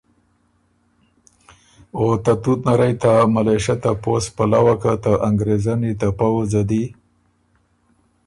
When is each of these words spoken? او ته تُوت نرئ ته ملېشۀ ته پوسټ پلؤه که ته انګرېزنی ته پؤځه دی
او 1.95 2.03
ته 2.23 2.33
تُوت 2.41 2.59
نرئ 2.65 2.93
ته 3.01 3.11
ملېشۀ 3.33 3.75
ته 3.83 3.91
پوسټ 4.03 4.29
پلؤه 4.35 4.75
که 4.81 4.93
ته 5.03 5.11
انګرېزنی 5.27 5.93
ته 5.99 6.07
پؤځه 6.19 6.61
دی 6.69 6.83